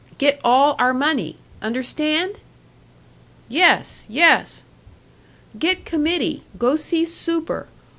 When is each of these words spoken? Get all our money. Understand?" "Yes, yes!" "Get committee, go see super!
Get 0.17 0.41
all 0.43 0.75
our 0.79 0.95
money. 0.95 1.35
Understand?" 1.61 2.39
"Yes, 3.47 4.03
yes!" 4.09 4.63
"Get 5.59 5.85
committee, 5.85 6.41
go 6.57 6.75
see 6.75 7.05
super! 7.05 7.67